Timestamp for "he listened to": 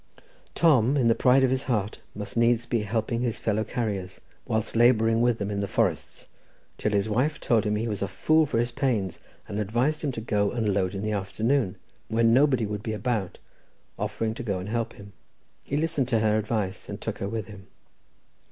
15.63-16.19